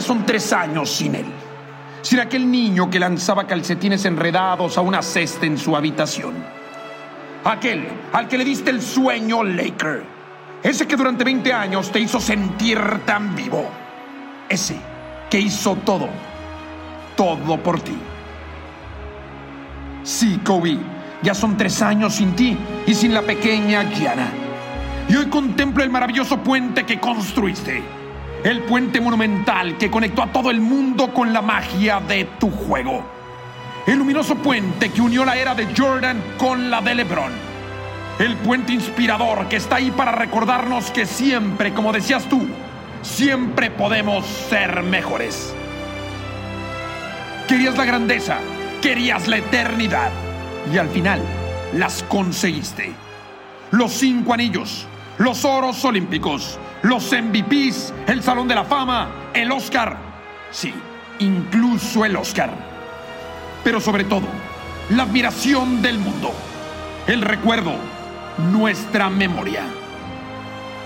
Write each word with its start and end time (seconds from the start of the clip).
son 0.00 0.24
tres 0.26 0.52
años 0.52 0.90
sin 0.90 1.14
él. 1.14 1.26
Sin 2.02 2.18
aquel 2.20 2.50
niño 2.50 2.88
que 2.90 2.98
lanzaba 2.98 3.46
calcetines 3.46 4.04
enredados 4.04 4.78
a 4.78 4.80
una 4.80 5.02
cesta 5.02 5.46
en 5.46 5.58
su 5.58 5.76
habitación. 5.76 6.34
Aquel 7.44 7.88
al 8.12 8.28
que 8.28 8.38
le 8.38 8.44
diste 8.44 8.70
el 8.70 8.80
sueño 8.82 9.42
Laker. 9.42 10.04
Ese 10.62 10.86
que 10.86 10.96
durante 10.96 11.24
20 11.24 11.52
años 11.52 11.90
te 11.90 12.00
hizo 12.00 12.20
sentir 12.20 12.78
tan 13.04 13.34
vivo. 13.34 13.68
Ese 14.48 14.76
que 15.28 15.40
hizo 15.40 15.76
todo. 15.76 16.08
Todo 17.16 17.62
por 17.62 17.80
ti. 17.80 17.96
Sí, 20.02 20.40
Kobe, 20.44 20.78
ya 21.22 21.34
son 21.34 21.56
tres 21.56 21.82
años 21.82 22.14
sin 22.14 22.34
ti 22.34 22.56
y 22.86 22.94
sin 22.94 23.12
la 23.12 23.22
pequeña 23.22 23.88
Kiana. 23.90 24.28
Y 25.08 25.16
hoy 25.16 25.26
contemplo 25.26 25.82
el 25.82 25.90
maravilloso 25.90 26.38
puente 26.38 26.84
que 26.84 27.00
construiste. 27.00 27.99
El 28.42 28.62
puente 28.62 29.02
monumental 29.02 29.76
que 29.76 29.90
conectó 29.90 30.22
a 30.22 30.32
todo 30.32 30.50
el 30.50 30.62
mundo 30.62 31.12
con 31.12 31.32
la 31.32 31.42
magia 31.42 32.00
de 32.00 32.24
tu 32.38 32.50
juego. 32.50 33.04
El 33.86 33.98
luminoso 33.98 34.34
puente 34.36 34.90
que 34.90 35.02
unió 35.02 35.26
la 35.26 35.36
era 35.36 35.54
de 35.54 35.68
Jordan 35.76 36.22
con 36.38 36.70
la 36.70 36.80
de 36.80 36.94
LeBron. 36.94 37.32
El 38.18 38.36
puente 38.36 38.72
inspirador 38.72 39.46
que 39.48 39.56
está 39.56 39.76
ahí 39.76 39.90
para 39.90 40.12
recordarnos 40.12 40.90
que 40.90 41.04
siempre, 41.04 41.74
como 41.74 41.92
decías 41.92 42.24
tú, 42.30 42.46
siempre 43.02 43.70
podemos 43.70 44.24
ser 44.26 44.82
mejores. 44.84 45.54
Querías 47.46 47.76
la 47.76 47.84
grandeza, 47.84 48.38
querías 48.80 49.28
la 49.28 49.36
eternidad 49.36 50.12
y 50.72 50.78
al 50.78 50.88
final 50.88 51.20
las 51.74 52.02
conseguiste. 52.04 52.92
Los 53.70 53.92
cinco 53.92 54.32
anillos, 54.32 54.86
los 55.20 55.44
oros 55.44 55.84
olímpicos, 55.84 56.58
los 56.80 57.12
MVPs, 57.12 57.92
el 58.06 58.22
Salón 58.22 58.48
de 58.48 58.54
la 58.54 58.64
Fama, 58.64 59.10
el 59.34 59.52
Oscar. 59.52 59.98
Sí, 60.50 60.72
incluso 61.18 62.06
el 62.06 62.16
Oscar. 62.16 62.50
Pero 63.62 63.82
sobre 63.82 64.04
todo, 64.04 64.26
la 64.88 65.02
admiración 65.02 65.82
del 65.82 65.98
mundo, 65.98 66.32
el 67.06 67.20
recuerdo, 67.20 67.74
nuestra 68.50 69.10
memoria. 69.10 69.64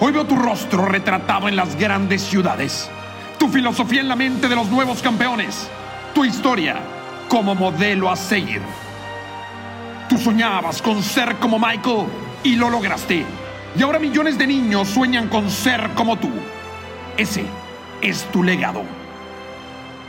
Hoy 0.00 0.10
veo 0.10 0.26
tu 0.26 0.34
rostro 0.34 0.84
retratado 0.84 1.46
en 1.46 1.54
las 1.54 1.76
grandes 1.76 2.22
ciudades, 2.22 2.90
tu 3.38 3.48
filosofía 3.48 4.00
en 4.00 4.08
la 4.08 4.16
mente 4.16 4.48
de 4.48 4.56
los 4.56 4.66
nuevos 4.66 5.00
campeones, 5.00 5.68
tu 6.12 6.24
historia 6.24 6.80
como 7.28 7.54
modelo 7.54 8.10
a 8.10 8.16
seguir. 8.16 8.62
Tú 10.08 10.18
soñabas 10.18 10.82
con 10.82 11.04
ser 11.04 11.36
como 11.36 11.56
Michael 11.60 12.06
y 12.42 12.56
lo 12.56 12.68
lograste. 12.68 13.24
Y 13.76 13.82
ahora 13.82 13.98
millones 13.98 14.38
de 14.38 14.46
niños 14.46 14.88
sueñan 14.88 15.28
con 15.28 15.50
ser 15.50 15.90
como 15.94 16.16
tú. 16.16 16.30
Ese 17.16 17.44
es 18.00 18.24
tu 18.30 18.42
legado. 18.42 18.82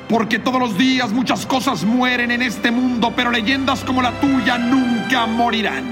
Porque 0.08 0.38
todos 0.38 0.60
los 0.60 0.78
días 0.78 1.12
muchas 1.12 1.46
cosas 1.46 1.84
mueren 1.84 2.30
en 2.30 2.44
este 2.44 2.70
mundo, 2.70 3.12
pero 3.16 3.32
leyendas 3.32 3.84
como 3.84 4.04
la 4.04 4.12
tuya 4.20 4.58
nunca 4.58 5.26
morirán. 5.26 5.84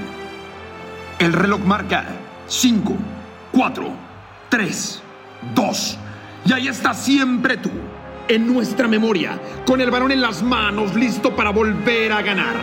El 1.18 1.32
reloj 1.32 1.60
marca 1.60 2.04
5, 2.46 2.94
4, 3.50 3.88
3, 4.48 5.02
2. 5.54 5.98
Y 6.46 6.52
ahí 6.52 6.68
está 6.68 6.94
siempre 6.94 7.56
tú, 7.56 7.70
en 8.28 8.46
nuestra 8.46 8.86
memoria, 8.86 9.40
con 9.66 9.80
el 9.80 9.90
balón 9.90 10.12
en 10.12 10.20
las 10.20 10.42
manos, 10.42 10.94
listo 10.94 11.34
para 11.34 11.50
volver 11.50 12.12
a 12.12 12.22
ganar. 12.22 12.56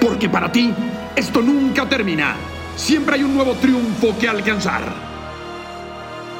Porque 0.00 0.28
para 0.28 0.52
ti, 0.52 0.74
esto 1.16 1.40
nunca 1.40 1.88
termina. 1.88 2.34
Siempre 2.78 3.16
hay 3.16 3.24
un 3.24 3.34
nuevo 3.34 3.54
triunfo 3.54 4.16
que 4.16 4.28
alcanzar. 4.28 4.84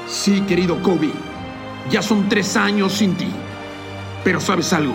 Sí, 0.07 0.41
querido 0.43 0.81
Kobe, 0.81 1.11
ya 1.91 2.01
son 2.01 2.29
tres 2.29 2.57
años 2.57 2.93
sin 2.93 3.17
ti. 3.17 3.29
Pero 4.23 4.41
sabes 4.41 4.73
algo, 4.73 4.95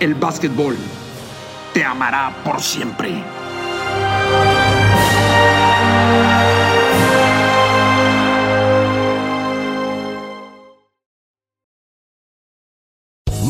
el 0.00 0.14
básquetbol 0.14 0.74
te 1.74 1.84
amará 1.84 2.34
por 2.44 2.62
siempre. 2.62 3.22